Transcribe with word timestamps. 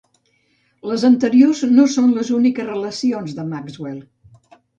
Les 0.91 1.03
anteriors 1.09 1.61
no 1.73 1.85
són 1.97 2.15
les 2.15 2.33
úniques 2.39 2.67
relacions 2.71 3.37
de 3.41 3.47
Maxwell. 3.53 4.03